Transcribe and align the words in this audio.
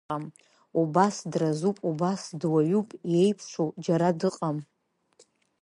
Убас 0.81 1.15
дразуп, 1.31 1.77
убас 1.89 2.21
дуаҩуп, 2.39 2.89
Иеиԥшу 3.11 3.69
џьара 3.83 4.09
дыҟам. 4.19 4.57